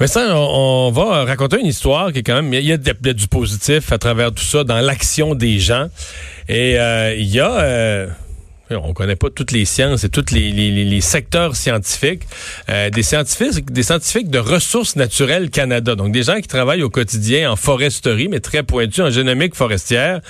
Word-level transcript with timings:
Mais 0.00 0.06
ça, 0.06 0.36
on, 0.36 0.90
va 0.92 1.24
raconter 1.24 1.58
une 1.58 1.66
histoire 1.66 2.12
qui 2.12 2.20
est 2.20 2.22
quand 2.22 2.40
même, 2.40 2.54
il 2.54 2.64
y 2.64 2.72
a, 2.72 2.76
du 2.76 3.28
positif 3.28 3.90
à 3.92 3.98
travers 3.98 4.32
tout 4.32 4.44
ça 4.44 4.62
dans 4.62 4.80
l'action 4.80 5.34
des 5.34 5.58
gens. 5.58 5.88
Et 6.48 6.78
euh, 6.78 7.14
il 7.16 7.26
y 7.26 7.40
a... 7.40 7.52
Euh, 7.60 8.06
on 8.70 8.92
connaît 8.92 9.16
pas 9.16 9.30
toutes 9.30 9.52
les 9.52 9.64
sciences 9.64 10.04
et 10.04 10.08
tous 10.08 10.30
les, 10.32 11.00
secteurs 11.00 11.56
scientifiques, 11.56 12.24
euh, 12.68 12.90
des 12.90 13.02
scientifiques, 13.02 13.72
des 13.72 13.82
scientifiques 13.82 14.30
de 14.30 14.38
ressources 14.38 14.96
naturelles 14.96 15.50
Canada, 15.50 15.94
donc 15.94 16.12
des 16.12 16.24
gens 16.24 16.40
qui 16.40 16.48
travaillent 16.48 16.82
au 16.82 16.90
quotidien 16.90 17.50
en 17.50 17.56
foresterie, 17.56 18.28
mais 18.28 18.40
très 18.40 18.62
pointus 18.62 19.00
en 19.00 19.10
génomique 19.10 19.54
forestière, 19.54 20.20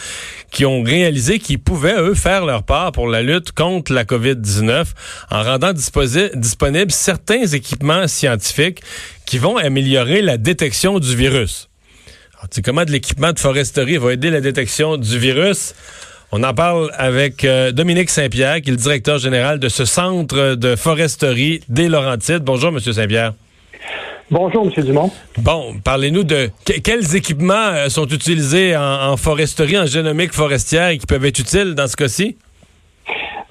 qui 0.50 0.64
ont 0.64 0.82
réalisé 0.82 1.38
qu'ils 1.38 1.58
pouvaient 1.58 2.00
eux 2.00 2.14
faire 2.14 2.44
leur 2.44 2.62
part 2.62 2.92
pour 2.92 3.08
la 3.08 3.22
lutte 3.22 3.52
contre 3.52 3.92
la 3.92 4.04
COVID-19 4.04 4.86
en 5.30 5.42
rendant 5.42 5.72
disponibles 5.72 6.92
certains 6.92 7.46
équipements 7.46 8.06
scientifiques 8.06 8.82
qui 9.26 9.38
vont 9.38 9.56
améliorer 9.56 10.22
la 10.22 10.38
détection 10.38 10.98
du 10.98 11.16
virus. 11.16 11.68
Alors, 12.34 12.48
tu 12.48 12.56
sais, 12.56 12.62
comment 12.62 12.84
de 12.84 12.92
l'équipement 12.92 13.32
de 13.32 13.38
foresterie 13.40 13.96
va 13.96 14.12
aider 14.12 14.30
la 14.30 14.40
détection 14.40 14.96
du 14.96 15.18
virus? 15.18 15.74
On 16.30 16.42
en 16.42 16.52
parle 16.52 16.90
avec 16.98 17.44
euh, 17.44 17.72
Dominique 17.72 18.10
Saint-Pierre, 18.10 18.60
qui 18.60 18.68
est 18.68 18.72
le 18.72 18.76
directeur 18.76 19.16
général 19.16 19.58
de 19.58 19.68
ce 19.70 19.86
centre 19.86 20.56
de 20.56 20.76
foresterie 20.76 21.60
des 21.70 21.88
Laurentides. 21.88 22.42
Bonjour, 22.42 22.70
Monsieur 22.70 22.92
Saint-Pierre. 22.92 23.32
Bonjour, 24.30 24.66
M. 24.66 24.84
Dumont. 24.84 25.10
Bon, 25.38 25.76
parlez-nous 25.82 26.24
de 26.24 26.50
quels 26.84 27.16
équipements 27.16 27.54
euh, 27.54 27.88
sont 27.88 28.06
utilisés 28.06 28.76
en, 28.76 29.16
foresterie, 29.16 29.78
en 29.78 29.86
génomique 29.86 30.34
forestière 30.34 30.88
et 30.88 30.98
qui 30.98 31.06
peuvent 31.06 31.24
être 31.24 31.38
utiles 31.38 31.74
dans 31.74 31.88
ce 31.88 31.96
cas-ci? 31.96 32.36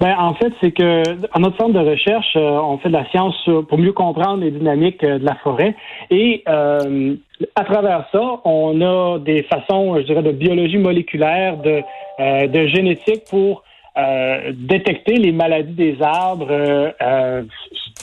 Ben, 0.00 0.14
en 0.16 0.34
fait, 0.34 0.52
c'est 0.60 0.70
que 0.70 1.02
à 1.32 1.38
notre 1.40 1.56
centre 1.56 1.72
de 1.72 1.90
recherche, 1.90 2.36
euh, 2.36 2.60
on 2.62 2.78
fait 2.78 2.88
de 2.88 2.94
la 2.94 3.08
science 3.10 3.48
pour 3.68 3.78
mieux 3.78 3.92
comprendre 3.92 4.44
les 4.44 4.52
dynamiques 4.52 5.04
de 5.04 5.24
la 5.24 5.34
forêt. 5.36 5.74
Et 6.10 6.44
à 6.46 7.64
travers 7.64 8.08
ça, 8.12 8.40
on 8.44 8.80
a 8.80 9.18
des 9.18 9.42
façons, 9.44 9.96
je 9.96 10.02
dirais, 10.02 10.22
de 10.22 10.32
biologie 10.32 10.78
moléculaire, 10.78 11.56
de 11.58 11.82
euh, 12.20 12.48
de 12.48 12.66
génétique 12.66 13.22
pour 13.30 13.62
euh, 13.96 14.50
détecter 14.52 15.14
les 15.14 15.30
maladies 15.30 15.74
des 15.74 16.02
arbres, 16.02 16.48
euh, 16.50 17.42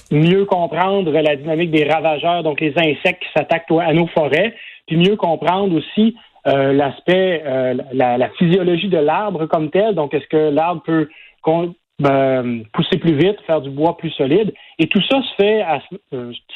mieux 0.10 0.46
comprendre 0.46 1.12
la 1.12 1.36
dynamique 1.36 1.72
des 1.72 1.84
ravageurs, 1.84 2.42
donc 2.42 2.62
les 2.62 2.74
insectes 2.78 3.22
qui 3.22 3.28
s'attaquent 3.36 3.70
à 3.82 3.92
nos 3.92 4.08
forêts, 4.08 4.56
puis 4.88 4.96
mieux 4.96 5.18
comprendre 5.18 5.76
aussi 5.76 6.16
l'aspect, 6.46 7.44
la, 7.92 8.30
physiologie 8.38 8.88
de 8.88 9.00
l'arbre 9.00 9.48
comme 9.48 9.72
tel. 9.72 9.96
Donc, 9.96 10.14
est-ce 10.14 10.28
que 10.28 10.52
l'arbre 10.52 10.84
peut 10.84 11.10
pousser 11.98 12.98
plus 12.98 13.16
vite, 13.16 13.38
faire 13.48 13.62
du 13.62 13.70
bois 13.70 13.98
plus 13.98 14.12
solide? 14.12 14.54
Et 14.80 14.88
tout 14.88 15.02
ça 15.10 15.22
se 15.22 15.36
fait 15.36 15.62
à 15.62 15.82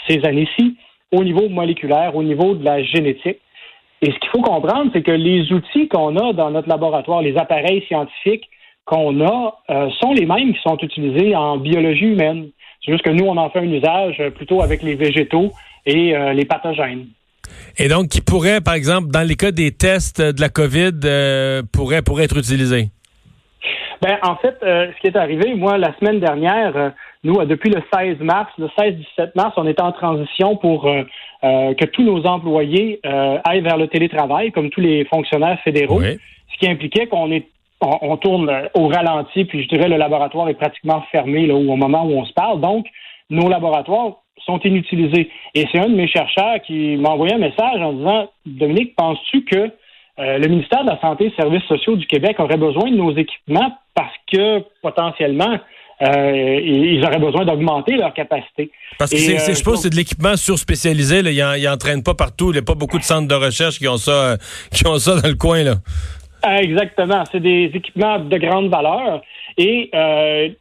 ces 0.08 0.23
années-ci 0.26 0.76
au 1.12 1.23
niveau 1.23 1.50
moléculaire, 1.50 2.16
au 2.16 2.23
niveau 2.23 2.56
de 2.56 2.64
la 2.64 2.84
génétique. 2.84 3.40
Et 4.02 4.12
ce 4.12 4.20
qu'il 4.20 4.30
faut 4.30 4.42
comprendre, 4.42 4.92
c'est 4.94 5.02
que 5.02 5.12
les 5.12 5.52
outils 5.52 5.88
qu'on 5.88 6.16
a 6.16 6.34
dans 6.34 6.52
notre 6.52 6.70
laboratoire, 6.70 7.22
les 7.22 7.36
appareils 7.38 7.84
scientifiques 7.88 8.50
qu'on 8.86 9.26
a, 9.26 9.60
euh, 9.70 9.90
sont 10.02 10.14
les 10.14 10.26
mêmes 10.26 10.54
qui 10.54 10.62
sont 10.62 10.78
utilisés 10.82 11.36
en 11.36 11.58
biologie 11.58 12.06
humaine. 12.06 12.50
C'est 12.84 12.92
juste 12.92 13.04
que 13.04 13.12
nous, 13.12 13.26
on 13.26 13.38
en 13.38 13.50
fait 13.50 13.60
un 13.60 13.72
usage 13.72 14.22
plutôt 14.36 14.62
avec 14.62 14.82
les 14.84 14.95
végétaux 14.95 15.52
et 15.86 16.16
euh, 16.16 16.34
les 16.34 16.45
pathogènes. 16.45 17.08
Et 17.78 17.88
donc, 17.88 18.08
qui 18.08 18.22
pourrait, 18.22 18.62
par 18.62 18.73
exemple, 18.73 19.10
dans 19.10 19.28
les 19.28 19.36
cas 19.36 19.52
des 19.52 19.72
tests 19.72 20.22
de 20.22 20.40
la 20.40 20.50
COVID, 20.50 20.92
euh, 21.04 21.62
pourrait, 21.72 22.02
pourrait 22.02 22.23
être 22.23 22.38
utilisé? 22.38 22.90
Ben, 24.02 24.17
en 24.23 24.36
fait, 24.38 24.55
ce 24.61 25.00
qui 25.02 25.08
est 25.08 25.17
arrivé, 25.17 25.55
moi, 25.55 25.78
la 25.78 25.94
semaine 25.97 26.19
dernière, 26.19 26.94
nous, 27.23 27.44
depuis 27.45 27.69
le 27.69 27.81
16 27.94 28.19
mars, 28.19 28.50
le 28.58 28.67
16-17 28.67 29.31
mars, 29.36 29.53
on 29.58 29.67
était 29.67 29.81
en 29.81 29.92
transition 29.92 30.55
pour 30.55 30.88
euh, 30.88 31.03
euh, 31.44 31.73
que 31.73 31.86
tous 31.86 32.03
nos 32.03 32.25
employés 32.25 33.02
euh, 33.05 33.38
aillent 33.44 33.61
vers 33.61 33.77
le 33.77 33.88
télétravail, 33.88 34.52
comme 34.53 34.70
tous 34.70 34.80
les 34.80 35.03
fonctionnaires 35.05 35.59
fédéraux, 35.64 36.02
ce 36.02 36.58
qui 36.59 36.70
impliquait 36.70 37.08
qu'on 37.08 37.31
est 37.31 37.47
on, 37.81 38.17
tourne 38.17 38.52
au 38.73 38.88
ralenti, 38.89 39.45
puis 39.45 39.64
je 39.64 39.70
dirais 39.70 39.87
le 39.87 39.95
laboratoire 39.95 40.49
est 40.49 40.55
pratiquement 40.55 41.02
fermé 41.14 41.48
là, 41.48 41.55
au 41.55 41.77
moment 41.77 42.05
où 42.05 42.11
on 42.11 42.26
se 42.26 42.33
parle. 42.33 42.60
Donc, 42.60 42.86
nos 43.30 43.48
laboratoires 43.48 44.17
sont 44.45 44.60
inutilisés. 44.60 45.30
Et 45.55 45.66
c'est 45.71 45.80
un 45.80 45.87
de 45.87 45.95
mes 45.95 46.10
chercheurs 46.10 46.61
qui 46.66 46.98
m'a 46.98 47.11
envoyé 47.11 47.36
un 47.36 47.37
message 47.37 47.80
en 47.80 47.93
disant 47.93 48.30
Dominique, 48.45 48.98
penses-tu 48.98 49.45
que 49.45 49.71
le 50.17 50.48
ministère 50.49 50.83
de 50.83 50.89
la 50.89 50.99
Santé 50.99 51.27
et 51.27 51.30
des 51.30 51.36
Services 51.36 51.64
sociaux 51.70 51.95
du 51.95 52.05
Québec 52.05 52.37
aurait 52.39 52.58
besoin 52.58 52.92
de 52.92 52.98
nos 52.98 53.16
équipements 53.16 53.71
parce 53.99 54.15
que 54.32 54.64
potentiellement 54.82 55.60
euh, 56.02 56.61
ils 56.64 57.04
auraient 57.04 57.20
besoin 57.20 57.43
d'augmenter 57.43 57.98
leur 57.98 58.14
capacité. 58.14 58.71
Parce 58.98 59.11
que 59.11 59.17
euh, 59.17 59.54
je 59.54 59.61
pense 59.61 59.73
que 59.73 59.80
c'est 59.82 59.89
de 59.89 59.98
l'équipement 59.98 60.37
surspécialisé. 60.37 61.21
Là. 61.21 61.58
Ils 61.58 61.65
n'entraînent 61.65 62.04
pas 62.04 62.14
partout. 62.14 62.52
Il 62.52 62.54
n'y 62.54 62.60
a 62.60 62.61
pas 62.61 62.76
beaucoup 62.76 62.98
de 62.98 63.04
centres 63.04 63.27
de 63.27 63.36
recherche 63.36 63.77
qui 63.77 63.87
ont 63.89 63.98
ça, 63.98 64.11
euh, 64.11 64.37
qui 64.73 64.87
ont 64.87 64.98
ça 64.98 65.20
dans 65.20 65.27
le 65.27 65.36
coin. 65.36 65.64
Là. 65.64 65.76
Ah, 66.42 66.61
exactement. 66.61 67.26
C'est 67.30 67.42
des 67.42 67.70
équipements 67.73 68.20
de 68.20 68.37
grande 68.37 68.70
valeur. 68.70 69.21
Et 69.58 69.92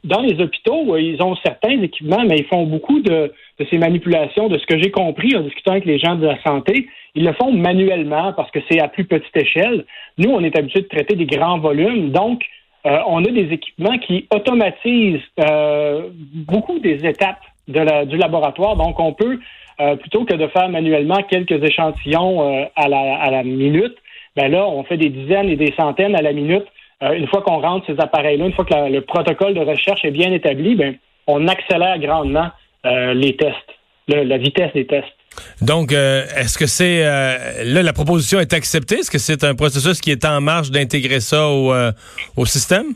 dans 0.03 0.22
les 0.22 0.41
hôpitaux, 0.43 0.97
ils 0.97 1.22
ont 1.22 1.37
certains 1.47 1.81
équipements, 1.82 2.25
mais 2.26 2.38
ils 2.38 2.47
font 2.47 2.66
beaucoup 2.66 2.99
de, 2.99 3.32
de 3.60 3.66
ces 3.70 3.78
manipulations. 3.78 4.49
De 4.49 4.59
ce 4.59 4.66
que 4.66 4.76
j'ai 4.76 4.91
compris 4.91 5.37
en 5.37 5.43
discutant 5.43 5.70
avec 5.72 5.84
les 5.84 6.00
gens 6.00 6.16
de 6.16 6.26
la 6.26 6.43
santé, 6.43 6.88
ils 7.15 7.25
le 7.25 7.32
font 7.34 7.53
manuellement 7.53 8.32
parce 8.32 8.50
que 8.50 8.59
c'est 8.69 8.81
à 8.81 8.88
plus 8.88 9.05
petite 9.05 9.37
échelle. 9.37 9.84
Nous, 10.19 10.31
on 10.31 10.43
est 10.43 10.56
habitué 10.59 10.81
de 10.81 10.88
traiter 10.88 11.15
des 11.15 11.26
grands 11.26 11.60
volumes. 11.60 12.10
Donc, 12.10 12.43
euh, 12.87 12.99
on 13.06 13.25
a 13.25 13.31
des 13.31 13.53
équipements 13.53 13.99
qui 13.99 14.27
automatisent 14.33 15.21
euh, 15.41 16.09
beaucoup 16.34 16.78
des 16.78 17.05
étapes 17.05 17.41
du 17.66 18.16
laboratoire. 18.16 18.77
Donc, 18.77 18.99
on 18.99 19.12
peut, 19.12 19.39
euh, 19.81 19.97
plutôt 19.97 20.25
que 20.25 20.34
de 20.34 20.47
faire 20.49 20.69
manuellement 20.69 21.22
quelques 21.22 21.62
échantillons 21.62 22.69
à, 22.77 22.88
la, 22.88 23.43
minute, 23.43 23.97
ben 24.37 24.50
là, 24.50 24.67
on 24.67 24.84
fait 24.84 24.97
des 24.97 25.11
dizaines 25.11 25.50
et 25.50 25.56
des 25.56 25.75
centaines 25.77 26.17
à 26.17 26.22
la 26.22 26.33
minute. 26.33 26.65
une 27.03 27.27
fois 27.27 27.43
qu'on 27.43 27.61
rentre 27.61 27.87
ces 27.87 28.00
appareils-là, 28.00 28.47
une 28.47 28.55
fois 28.55 28.65
que 28.65 28.91
le 28.91 29.00
protocole 29.03 29.55
de 29.55 29.61
recherche 29.61 30.05
est 30.05 30.11
bien 30.11 30.33
établi, 30.33 30.77
ben, 30.77 30.97
on 31.27 31.47
accélère 31.47 31.99
grandement 31.99 32.49
les 32.84 33.37
tests, 33.37 33.75
la 34.09 34.38
vitesse 34.38 34.72
des 34.72 34.87
tests. 34.87 35.18
Donc, 35.61 35.93
euh, 35.93 36.22
est-ce 36.37 36.59
que 36.59 36.66
c'est 36.66 37.05
euh, 37.05 37.65
là 37.65 37.83
la 37.83 37.93
proposition 37.93 38.41
est 38.41 38.53
acceptée? 38.53 38.97
Est-ce 38.97 39.11
que 39.11 39.19
c'est 39.19 39.44
un 39.44 39.55
processus 39.55 40.00
qui 40.00 40.11
est 40.11 40.25
en 40.25 40.41
marche 40.41 40.71
d'intégrer 40.71 41.21
ça 41.21 41.49
au, 41.49 41.72
euh, 41.72 41.93
au, 42.37 42.44
système? 42.44 42.94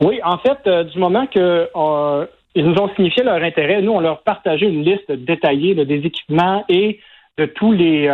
Oui, 0.00 0.20
en 0.24 0.38
fait, 0.38 0.68
du 0.92 0.98
moment 0.98 1.26
que 1.26 1.68
ils 2.54 2.66
nous 2.66 2.78
ont 2.78 2.90
signifié 2.94 3.22
leur 3.22 3.42
intérêt, 3.42 3.80
nous 3.80 3.92
on 3.92 4.00
leur 4.00 4.22
partageait 4.22 4.66
une 4.66 4.84
liste 4.84 5.10
détaillée 5.10 5.74
des 5.74 6.00
équipements 6.04 6.64
et 6.68 7.00
de 7.38 7.46
tous 7.46 7.72
les, 7.72 8.06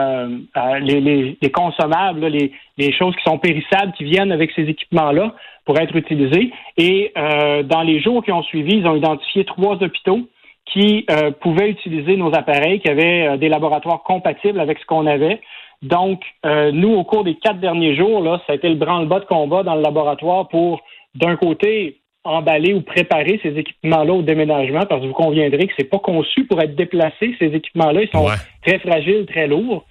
les, 0.80 1.36
les, 1.42 1.50
consommables, 1.50 2.24
les, 2.26 2.52
les, 2.76 2.92
choses 2.92 3.16
qui 3.16 3.24
sont 3.24 3.38
périssables 3.38 3.92
qui 3.94 4.04
viennent 4.04 4.30
avec 4.30 4.52
ces 4.54 4.62
équipements-là 4.62 5.34
pour 5.64 5.76
être 5.80 5.96
utilisés. 5.96 6.52
Et 6.76 7.12
dans 7.16 7.82
les 7.82 8.00
jours 8.00 8.22
qui 8.22 8.30
ont 8.30 8.44
suivi, 8.44 8.76
ils 8.76 8.86
ont 8.86 8.94
identifié 8.94 9.44
trois 9.44 9.82
hôpitaux 9.82 10.28
qui 10.72 11.06
euh, 11.10 11.30
pouvaient 11.30 11.70
utiliser 11.70 12.16
nos 12.16 12.34
appareils, 12.34 12.80
qui 12.80 12.88
avaient 12.88 13.26
euh, 13.26 13.36
des 13.36 13.48
laboratoires 13.48 14.02
compatibles 14.02 14.60
avec 14.60 14.78
ce 14.78 14.86
qu'on 14.86 15.06
avait. 15.06 15.40
Donc, 15.82 16.22
euh, 16.44 16.72
nous, 16.72 16.94
au 16.94 17.04
cours 17.04 17.24
des 17.24 17.36
quatre 17.36 17.60
derniers 17.60 17.94
jours, 17.94 18.20
là, 18.20 18.40
ça 18.46 18.52
a 18.52 18.56
été 18.56 18.68
le 18.68 18.74
branle-bas 18.74 19.20
de 19.20 19.24
combat 19.26 19.62
dans 19.62 19.76
le 19.76 19.82
laboratoire 19.82 20.48
pour, 20.48 20.80
d'un 21.14 21.36
côté, 21.36 22.00
emballer 22.24 22.74
ou 22.74 22.82
préparer 22.82 23.40
ces 23.42 23.56
équipements-là 23.56 24.12
au 24.12 24.22
déménagement, 24.22 24.84
parce 24.86 25.00
que 25.00 25.06
vous 25.06 25.12
conviendrez 25.12 25.66
que 25.66 25.72
c'est 25.78 25.88
pas 25.88 25.98
conçu 25.98 26.44
pour 26.44 26.60
être 26.60 26.74
déplacé, 26.74 27.34
ces 27.38 27.54
équipements-là. 27.54 28.02
Ils 28.02 28.10
sont 28.10 28.26
très 28.66 28.78
fragiles, 28.80 29.26
très 29.26 29.46
lourds. 29.46 29.84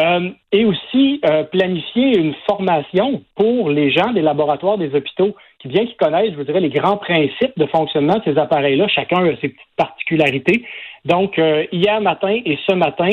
Euh, 0.00 0.30
et 0.52 0.64
aussi 0.64 1.20
euh, 1.26 1.44
planifier 1.44 2.16
une 2.16 2.34
formation 2.48 3.22
pour 3.36 3.68
les 3.68 3.90
gens 3.90 4.12
des 4.12 4.22
laboratoires 4.22 4.78
des 4.78 4.94
hôpitaux 4.94 5.36
qui, 5.62 5.68
bien 5.68 5.86
qu'ils 5.86 5.96
connaissent, 5.96 6.32
je 6.32 6.36
vous 6.36 6.44
dirais, 6.44 6.60
les 6.60 6.68
grands 6.68 6.98
principes 6.98 7.56
de 7.56 7.66
fonctionnement 7.66 8.18
de 8.18 8.22
ces 8.24 8.38
appareils-là, 8.38 8.88
chacun 8.88 9.24
a 9.24 9.30
ses 9.40 9.48
petites 9.48 9.60
particularités. 9.76 10.64
Donc, 11.04 11.38
euh, 11.38 11.64
hier 11.72 12.00
matin 12.00 12.40
et 12.44 12.58
ce 12.68 12.74
matin, 12.74 13.08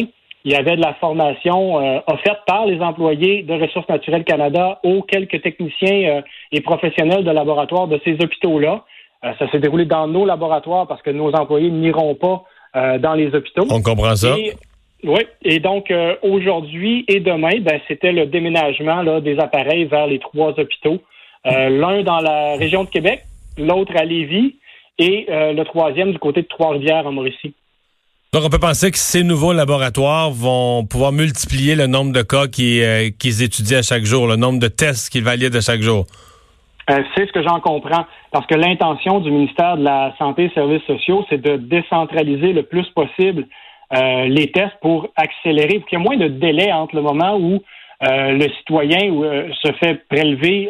il 0.45 0.51
y 0.51 0.55
avait 0.55 0.75
de 0.77 0.81
la 0.81 0.93
formation 0.93 1.75
offerte 2.07 2.39
par 2.47 2.65
les 2.65 2.79
employés 2.79 3.43
de 3.43 3.53
Ressources 3.61 3.89
naturelles 3.89 4.23
Canada 4.23 4.79
aux 4.83 5.01
quelques 5.01 5.41
techniciens 5.41 6.23
et 6.53 6.61
professionnels 6.61 7.25
de 7.25 7.31
laboratoire 7.31 7.87
de 7.87 7.99
ces 8.05 8.13
hôpitaux-là. 8.13 8.85
ça 9.21 9.51
s'est 9.51 9.59
déroulé 9.59 9.83
dans 9.83 10.07
nos 10.07 10.25
laboratoires 10.25 10.87
parce 10.87 11.01
que 11.01 11.09
nos 11.09 11.33
employés 11.33 11.69
n'iront 11.69 12.15
pas 12.15 12.45
dans 12.99 13.15
les 13.15 13.35
hôpitaux. 13.35 13.67
On 13.69 13.81
comprend 13.81 14.15
ça. 14.15 14.33
Oui, 15.03 15.21
et 15.43 15.59
donc 15.59 15.91
euh, 15.91 16.15
aujourd'hui 16.23 17.05
et 17.07 17.21
demain, 17.21 17.61
ben, 17.61 17.79
c'était 17.87 18.11
le 18.11 18.25
déménagement 18.25 19.01
là, 19.01 19.21
des 19.21 19.39
appareils 19.39 19.85
vers 19.85 20.07
les 20.07 20.19
trois 20.19 20.49
hôpitaux. 20.59 20.99
Euh, 21.45 21.69
l'un 21.69 22.03
dans 22.03 22.19
la 22.19 22.57
région 22.57 22.83
de 22.83 22.89
Québec, 22.89 23.23
l'autre 23.57 23.93
à 23.95 24.03
Lévis 24.03 24.55
et 24.97 25.25
euh, 25.29 25.53
le 25.53 25.63
troisième 25.63 26.11
du 26.11 26.19
côté 26.19 26.41
de 26.41 26.47
Trois-Rivières 26.47 27.07
en 27.07 27.13
Mauricie. 27.13 27.53
Donc, 28.33 28.43
on 28.45 28.49
peut 28.49 28.59
penser 28.59 28.91
que 28.91 28.97
ces 28.97 29.23
nouveaux 29.23 29.53
laboratoires 29.53 30.29
vont 30.29 30.85
pouvoir 30.85 31.11
multiplier 31.11 31.75
le 31.75 31.87
nombre 31.87 32.11
de 32.11 32.21
cas 32.21 32.47
qu'ils 32.47 33.43
étudient 33.43 33.79
à 33.79 33.81
chaque 33.81 34.03
jour, 34.03 34.27
le 34.27 34.35
nombre 34.35 34.59
de 34.59 34.67
tests 34.67 35.09
qu'ils 35.09 35.23
valident 35.23 35.55
à 35.55 35.61
chaque 35.61 35.81
jour. 35.81 36.05
c'est 36.87 37.25
ce 37.25 37.31
que 37.31 37.41
j'en 37.41 37.59
comprends, 37.59 38.05
parce 38.31 38.45
que 38.45 38.53
l'intention 38.53 39.19
du 39.19 39.31
ministère 39.31 39.77
de 39.77 39.83
la 39.83 40.13
Santé 40.19 40.43
et 40.43 40.47
des 40.49 40.53
Services 40.53 40.83
sociaux, 40.85 41.25
c'est 41.29 41.41
de 41.41 41.55
décentraliser 41.55 42.53
le 42.53 42.63
plus 42.63 42.85
possible 42.89 43.47
les 43.91 44.51
tests 44.51 44.77
pour 44.81 45.07
accélérer, 45.15 45.79
pour 45.79 45.89
qu'il 45.89 45.97
y 45.97 46.01
ait 46.01 46.05
moins 46.05 46.17
de 46.17 46.27
délai 46.27 46.71
entre 46.71 46.95
le 46.95 47.01
moment 47.01 47.35
où 47.39 47.63
le 48.01 48.49
citoyen 48.57 48.99
se 49.61 49.71
fait 49.73 50.07
prélever 50.07 50.69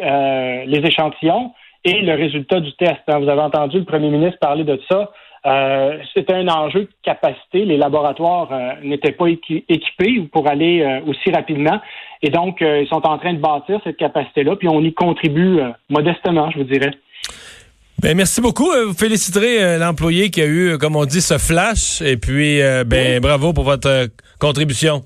les 0.66 0.78
échantillons 0.78 1.52
et 1.84 2.00
le 2.02 2.14
résultat 2.14 2.60
du 2.60 2.72
test. 2.74 3.00
Hein, 3.08 3.18
vous 3.20 3.28
avez 3.28 3.40
entendu 3.40 3.78
le 3.78 3.84
premier 3.84 4.10
ministre 4.10 4.38
parler 4.38 4.64
de 4.64 4.80
ça. 4.88 5.10
Euh, 5.46 5.96
c'était 6.14 6.34
un 6.34 6.48
enjeu 6.48 6.80
de 6.80 6.88
capacité. 7.02 7.64
Les 7.64 7.78
laboratoires 7.78 8.48
euh, 8.52 8.72
n'étaient 8.82 9.12
pas 9.12 9.28
équipés 9.28 10.28
pour 10.30 10.46
aller 10.46 10.82
euh, 10.82 11.00
aussi 11.06 11.30
rapidement. 11.32 11.80
Et 12.22 12.28
donc, 12.28 12.58
ils 12.60 12.86
sont 12.88 13.06
en 13.06 13.16
train 13.16 13.32
de 13.32 13.40
bâtir 13.40 13.80
cette 13.82 13.96
capacité-là, 13.96 14.54
puis 14.56 14.68
on 14.68 14.82
y 14.82 14.92
contribue 14.92 15.58
modestement, 15.88 16.50
je 16.50 16.58
vous 16.58 16.64
dirais. 16.64 16.90
Ben, 17.98 18.14
merci 18.14 18.42
beaucoup. 18.42 18.70
Vous 18.86 18.92
féliciterez 18.92 19.78
l'employé 19.78 20.28
qui 20.28 20.42
a 20.42 20.46
eu, 20.46 20.76
comme 20.76 20.96
on 20.96 21.06
dit, 21.06 21.22
ce 21.22 21.38
flash. 21.38 22.02
Et 22.02 22.18
puis, 22.18 22.60
ben, 22.84 23.20
bravo 23.20 23.54
pour 23.54 23.64
votre 23.64 24.08
contribution. 24.38 25.00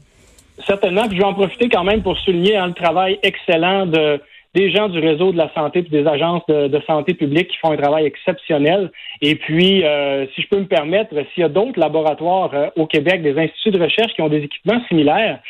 Certainement. 0.67 1.07
Puis 1.09 1.17
je 1.17 1.23
vais 1.23 1.29
en 1.29 1.35
profiter 1.35 1.69
quand 1.69 1.85
même 1.85 2.03
pour 2.03 2.19
souligner 2.19 2.57
hein, 2.57 2.69
le 2.69 2.75
travail 2.75 3.19
excellent 3.23 3.87
de 3.87 4.21
des 4.55 4.71
gens 4.71 4.89
du 4.89 5.01
réseau 5.01 5.33
de 5.33 5.37
la 5.37 5.53
santé 5.53 5.81
et 5.81 5.83
des 5.83 6.07
agences 6.07 6.47
de, 6.47 6.81
santé 6.87 7.15
publique 7.15 7.49
qui 7.49 7.57
font 7.57 7.73
un 7.73 7.77
travail 7.77 8.07
exceptionnel. 8.07 8.91
Et 9.21 9.35
puis, 9.35 9.85
euh, 9.85 10.27
si 10.35 10.43
je 10.43 10.49
peux 10.49 10.59
me 10.59 10.67
permettre, 10.67 11.13
s'il 11.35 11.43
y 11.43 11.45
a 11.45 11.49
d'autres 11.49 11.79
laboratoires 11.79 12.51
euh, 12.55 12.69
au 12.77 12.87
Québec, 12.87 13.23
des 13.23 13.37
instituts 13.37 13.73
de 13.73 13.83
recherche 13.83 14.13
qui 14.15 14.23
ont 14.23 14.29
des 14.29 14.43
équipements 14.43 14.81
similaires, 14.87 15.41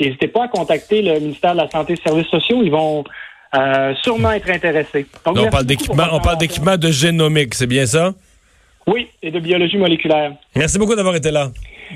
n'hésitez 0.00 0.28
pas 0.28 0.44
à 0.44 0.48
contacter 0.48 1.02
le 1.02 1.20
ministère 1.20 1.52
de 1.52 1.58
la 1.58 1.68
Santé 1.68 1.92
et 1.92 1.96
des 1.96 2.02
Services 2.02 2.28
sociaux. 2.28 2.62
Ils 2.62 2.70
vont 2.70 3.04
euh, 3.54 3.94
sûrement 4.02 4.32
être 4.32 4.50
intéressés. 4.50 5.06
Donc, 5.26 5.36
on 5.38 5.50
parle 5.50 5.66
d'équipement, 5.66 6.06
on 6.12 6.20
parle 6.20 6.38
d'équipement 6.38 6.78
de 6.78 6.90
génomique, 6.90 7.54
c'est 7.54 7.66
bien 7.66 7.84
ça? 7.84 8.14
Oui, 8.86 9.08
et 9.22 9.30
de 9.30 9.40
biologie 9.40 9.76
moléculaire. 9.76 10.32
Merci 10.56 10.78
beaucoup 10.78 10.94
d'avoir 10.94 11.16
été 11.16 11.30
là. 11.30 11.50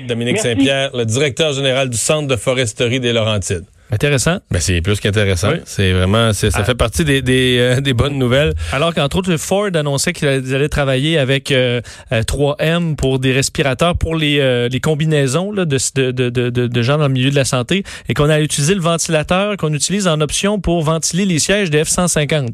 Dominique 0.07 0.39
Saint-Pierre, 0.39 0.91
le 0.95 1.05
directeur 1.05 1.53
général 1.53 1.89
du 1.89 1.97
Centre 1.97 2.27
de 2.27 2.35
foresterie 2.35 2.99
des 2.99 3.13
Laurentides. 3.13 3.65
Intéressant. 3.91 4.37
Ben, 4.51 4.59
c'est 4.59 4.81
plus 4.81 4.99
qu'intéressant. 4.99 5.51
C'est 5.65 5.93
vraiment, 5.93 6.31
ça 6.31 6.49
ah. 6.53 6.63
fait 6.63 6.75
partie 6.75 7.03
des, 7.03 7.23
des, 7.23 7.57
euh, 7.59 7.81
des, 7.81 7.93
bonnes 7.93 8.19
nouvelles. 8.19 8.53
Alors 8.71 8.93
qu'entre 8.93 9.17
autres, 9.17 9.35
Ford 9.37 9.69
annonçait 9.73 10.13
qu'ils 10.13 10.27
allaient 10.27 10.69
travailler 10.69 11.17
avec 11.17 11.49
3M 11.49 12.91
euh, 12.91 12.95
pour 12.95 13.17
des 13.17 13.31
respirateurs 13.31 13.97
pour 13.97 14.15
les, 14.15 14.39
euh, 14.39 14.69
les 14.69 14.79
combinaisons 14.79 15.51
là, 15.51 15.65
de, 15.65 15.77
de, 15.95 16.29
de, 16.29 16.49
de, 16.49 16.81
gens 16.83 16.99
dans 16.99 17.07
le 17.07 17.13
milieu 17.13 17.31
de 17.31 17.35
la 17.35 17.45
santé 17.45 17.83
et 18.07 18.13
qu'on 18.13 18.29
a 18.29 18.39
utilisé 18.39 18.75
le 18.75 18.81
ventilateur 18.81 19.57
qu'on 19.57 19.73
utilise 19.73 20.07
en 20.07 20.21
option 20.21 20.59
pour 20.59 20.83
ventiler 20.83 21.25
les 21.25 21.39
sièges 21.39 21.71
des 21.71 21.81
F-150. 21.83 22.49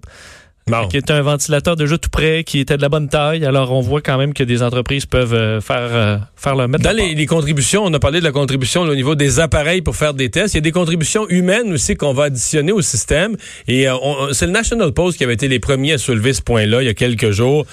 Qui 0.89 0.97
est 0.97 1.11
un 1.11 1.21
ventilateur 1.21 1.75
déjà 1.75 1.95
tout 1.99 2.09
prêt, 2.09 2.43
qui 2.43 2.59
était 2.59 2.75
de 2.75 2.81
la 2.81 2.89
bonne 2.89 3.07
taille. 3.07 3.45
Alors, 3.45 3.71
on 3.71 3.81
voit 3.81 4.01
quand 4.01 4.17
même 4.17 4.33
que 4.33 4.43
des 4.43 4.63
entreprises 4.63 5.05
peuvent 5.05 5.35
euh, 5.35 5.61
faire, 5.61 5.77
euh, 5.77 6.17
faire 6.35 6.55
le 6.55 6.67
mettre. 6.67 6.83
Dans 6.83 6.95
les, 6.95 7.25
contributions, 7.27 7.83
on 7.85 7.93
a 7.93 7.99
parlé 7.99 8.17
de 8.17 8.23
la 8.23 8.31
contribution 8.31 8.81
au 8.81 8.95
niveau 8.95 9.13
des 9.13 9.39
appareils 9.39 9.83
pour 9.83 9.95
faire 9.95 10.15
des 10.15 10.31
tests. 10.31 10.55
Il 10.55 10.57
y 10.57 10.59
a 10.59 10.61
des 10.61 10.71
contributions 10.71 11.29
humaines 11.29 11.71
aussi 11.71 11.93
qu'on 11.93 12.13
va 12.13 12.23
additionner 12.23 12.71
au 12.71 12.81
système. 12.81 13.37
Et 13.67 13.87
euh, 13.87 13.93
c'est 14.33 14.47
le 14.47 14.53
National 14.53 14.91
Post 14.91 15.19
qui 15.19 15.23
avait 15.23 15.35
été 15.35 15.47
les 15.47 15.59
premiers 15.59 15.93
à 15.93 15.97
soulever 15.99 16.33
ce 16.33 16.41
point-là 16.41 16.81
il 16.81 16.85
y 16.85 16.89
a 16.89 16.95
quelques 16.95 17.29
jours. 17.29 17.67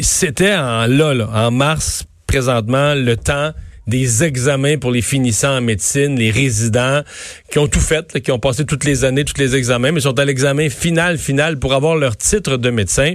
C'était 0.00 0.54
en 0.54 0.86
là, 0.86 1.14
là, 1.14 1.28
en 1.34 1.50
mars, 1.50 2.04
présentement, 2.28 2.94
le 2.94 3.16
temps 3.16 3.50
des 3.86 4.22
examens 4.22 4.78
pour 4.78 4.90
les 4.90 5.02
finissants 5.02 5.56
en 5.56 5.60
médecine, 5.60 6.16
les 6.16 6.30
résidents 6.30 7.02
qui 7.50 7.58
ont 7.58 7.66
tout 7.66 7.80
fait, 7.80 8.20
qui 8.20 8.30
ont 8.30 8.38
passé 8.38 8.64
toutes 8.64 8.84
les 8.84 9.04
années, 9.04 9.24
tous 9.24 9.40
les 9.40 9.56
examens, 9.56 9.92
mais 9.92 10.00
sont 10.00 10.18
à 10.18 10.24
l'examen 10.24 10.68
final, 10.70 11.18
final 11.18 11.58
pour 11.58 11.74
avoir 11.74 11.96
leur 11.96 12.16
titre 12.16 12.56
de 12.56 12.70
médecin. 12.70 13.14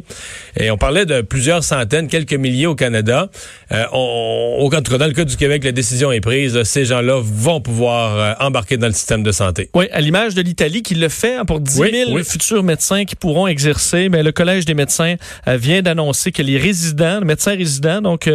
Et 0.60 0.70
on 0.70 0.78
parlait 0.78 1.06
de 1.06 1.22
plusieurs 1.22 1.64
centaines, 1.64 2.08
quelques 2.08 2.34
milliers 2.34 2.68
au 2.68 2.76
Canada. 2.76 3.30
Euh, 3.72 3.86
on, 3.94 4.58
au, 4.62 4.70
dans 4.70 5.08
le 5.08 5.14
cas 5.14 5.24
du 5.24 5.38
Québec, 5.38 5.64
la 5.64 5.72
décision 5.72 6.12
est 6.12 6.22
prise. 6.22 6.62
Ces 6.64 6.86
gens-là 6.86 7.20
vont 7.24 7.62
pouvoir 7.62 8.18
euh, 8.18 8.46
embarquer 8.46 8.78
dans 8.78 8.88
le 8.88 8.94
système 8.94 9.24
de 9.24 9.32
santé. 9.32 9.70
Oui, 9.74 9.88
à 9.92 10.02
l'image 10.02 10.36
de 10.36 10.42
l'Italie 10.42 10.84
qui 10.84 10.96
le 10.96 11.10
fait 11.10 11.36
hein, 11.36 11.46
pour 11.46 11.62
10 11.62 11.74
000 11.76 12.24
futurs 12.24 12.64
médecins 12.64 13.06
qui 13.06 13.16
pourront 13.16 13.48
exercer. 13.48 14.10
Mais 14.10 14.22
le 14.22 14.32
Collège 14.32 14.66
des 14.66 14.74
médecins 14.74 15.16
euh, 15.48 15.58
vient 15.58 15.82
d'annoncer 15.82 16.32
que 16.32 16.42
les 16.42 16.58
résidents, 16.58 17.20
les 17.20 17.26
médecins 17.26 17.56
résidents, 17.56 18.02
donc 18.02 18.30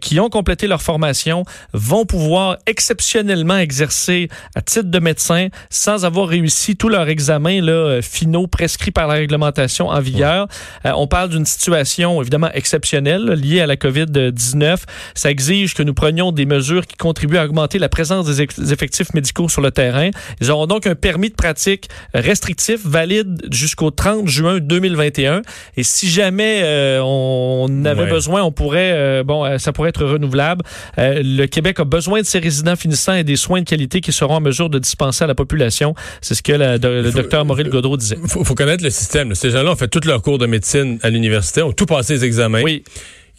qui 0.00 0.20
ont 0.20 0.28
complété 0.28 0.66
leur 0.66 0.82
formation, 0.82 1.44
vont 1.78 2.04
pouvoir 2.04 2.58
exceptionnellement 2.66 3.56
exercer 3.56 4.28
à 4.54 4.60
titre 4.60 4.90
de 4.90 4.98
médecin 4.98 5.48
sans 5.70 6.04
avoir 6.04 6.28
réussi 6.28 6.76
tous 6.76 6.88
leurs 6.88 7.08
examens 7.08 7.60
là, 7.60 7.72
euh, 7.72 8.02
finaux 8.02 8.46
prescrits 8.46 8.90
par 8.90 9.06
la 9.06 9.14
réglementation 9.14 9.88
en 9.88 10.00
vigueur. 10.00 10.48
Euh, 10.84 10.92
on 10.96 11.06
parle 11.06 11.30
d'une 11.30 11.46
situation 11.46 12.20
évidemment 12.20 12.50
exceptionnelle 12.52 13.24
liée 13.32 13.60
à 13.60 13.66
la 13.66 13.76
COVID-19. 13.76 14.78
Ça 15.14 15.30
exige 15.30 15.74
que 15.74 15.82
nous 15.82 15.94
prenions 15.94 16.32
des 16.32 16.46
mesures 16.46 16.86
qui 16.86 16.96
contribuent 16.96 17.38
à 17.38 17.44
augmenter 17.44 17.78
la 17.78 17.88
présence 17.88 18.26
des, 18.26 18.42
effectifs 18.72 19.14
médicaux 19.14 19.48
sur 19.48 19.60
le 19.60 19.70
terrain. 19.70 20.10
Ils 20.40 20.50
auront 20.50 20.66
donc 20.66 20.86
un 20.86 20.94
permis 20.94 21.30
de 21.30 21.34
pratique 21.34 21.88
restrictif 22.12 22.84
valide 22.84 23.46
jusqu'au 23.52 23.90
30 23.90 24.26
juin 24.28 24.58
2021. 24.58 25.42
Et 25.76 25.82
si 25.82 26.08
jamais 26.08 26.60
euh, 26.62 27.00
on 27.02 27.84
avait 27.84 28.06
besoin, 28.06 28.42
on 28.42 28.52
pourrait, 28.52 29.22
bon, 29.24 29.58
ça 29.58 29.72
pourrait 29.72 29.90
être 29.90 30.04
renouvelable. 30.04 30.64
le 30.96 31.46
Québec 31.46 31.67
a 31.76 31.84
besoin 31.84 32.20
de 32.20 32.26
ses 32.26 32.38
résidents 32.38 32.76
finissants 32.76 33.14
et 33.14 33.24
des 33.24 33.36
soins 33.36 33.60
de 33.60 33.68
qualité 33.68 34.00
qui 34.00 34.12
seront 34.12 34.34
en 34.34 34.40
mesure 34.40 34.70
de 34.70 34.78
dispenser 34.78 35.24
à 35.24 35.26
la 35.26 35.34
population. 35.34 35.94
C'est 36.20 36.34
ce 36.34 36.42
que 36.42 36.52
le 36.52 37.10
docteur 37.10 37.44
Maurice 37.44 37.68
Godreau 37.68 37.96
disait. 37.96 38.18
Il 38.22 38.28
faut, 38.28 38.54
connaître 38.54 38.84
le 38.84 38.90
système. 38.90 39.34
Ces 39.34 39.50
gens-là 39.50 39.72
ont 39.72 39.76
fait 39.76 39.88
tous 39.88 40.06
leurs 40.06 40.22
cours 40.22 40.38
de 40.38 40.46
médecine 40.46 40.98
à 41.02 41.10
l'université, 41.10 41.62
ont 41.62 41.72
tout 41.72 41.86
passé 41.86 42.14
les 42.14 42.24
examens. 42.24 42.62
Oui. 42.62 42.82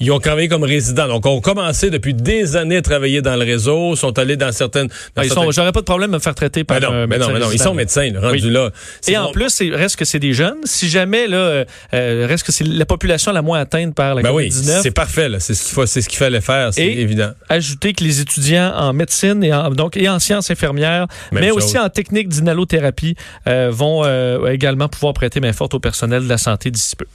Ils 0.01 0.12
ont 0.13 0.19
travaillé 0.19 0.48
comme 0.48 0.63
résidents. 0.63 1.07
Donc, 1.07 1.25
ont 1.25 1.42
commencé 1.42 1.90
depuis 1.90 2.13
des 2.13 2.56
années 2.56 2.78
à 2.78 2.81
travailler 2.81 3.22
dans 3.22 3.36
le 3.36 3.44
réseau, 3.44 3.98
sont 3.98 4.18
allés 4.18 4.38
dans 4.38 4.51
certaines. 4.54 4.88
Ah, 5.18 5.24
j'aurais 5.28 5.74
pas 5.74 5.81
de 5.81 5.86
problème 5.86 6.13
à 6.13 6.18
me 6.18 6.22
faire 6.22 6.36
traiter 6.36 6.63
par. 6.63 6.80
Ben 6.80 6.88
non, 6.88 7.07
mais 7.07 7.18
non, 7.18 7.30
mais 7.34 7.40
non, 7.40 7.51
ils 7.51 7.60
sont 7.60 7.74
médecins, 7.74 8.10
là, 8.12 8.22
rendus 8.22 8.50
là. 8.50 8.69
Et 9.07 9.18
en 9.18 9.31
plus, 9.31 9.62
reste 9.74 9.98
que 9.98 10.06
c'est 10.06 10.19
des 10.19 10.34
jeunes. 10.34 10.57
Si 10.63 10.88
jamais 10.88 11.28
là, 11.28 11.38
euh, 11.38 11.66
euh, 11.94 12.25
reste 12.30 12.46
que 12.46 12.51
c'est 12.51 12.66
la 12.66 12.86
population 12.86 13.34
la 13.34 13.42
moins 13.42 13.60
atteinte 13.60 13.94
par 13.94 14.16
la 14.16 14.22
ben 14.22 14.31
COVID-19. 14.31 14.75
Oui, 14.75 14.80
c'est 14.84 14.92
parfait. 14.92 15.28
Là, 15.28 15.40
c'est 15.42 15.54
ce 15.54 15.66
qu'il 15.66 15.74
faut, 15.74 15.86
c'est 15.86 16.01
ce 16.01 16.07
qu'il 16.07 16.18
fallait 16.18 16.42
faire. 16.42 16.74
C'est 16.74 16.86
évident. 16.86 17.31
Ajouter 17.50 17.92
que 17.92 18.04
les 18.04 18.22
étudiants 18.22 18.74
en 18.75 18.94
médecine 18.94 19.44
et 19.44 19.54
en 19.54 19.69
donc 19.72 19.98
et 19.98 20.07
en 20.07 20.19
sciences 20.19 20.50
infirmières, 20.50 21.07
mais 21.34 21.51
aussi 21.51 21.78
en 21.78 21.90
technique 21.90 22.30
d'inhalothérapie, 22.30 23.16
euh, 23.48 23.69
vont 23.69 24.06
également 24.48 24.88
pouvoir 24.88 25.13
prêter 25.13 25.42
main 25.42 25.51
forte 25.51 25.74
au 25.74 25.80
personnel 25.80 26.24
de 26.24 26.30
la 26.30 26.38
santé 26.38 26.72
d'ici 26.72 26.96
peu. 26.96 27.06